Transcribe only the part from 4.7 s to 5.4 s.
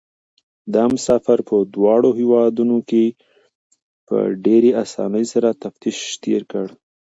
اسانۍ